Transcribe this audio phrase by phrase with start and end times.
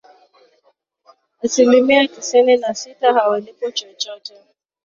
[1.43, 4.33] asilimia tisini na sita hawalipwi chochote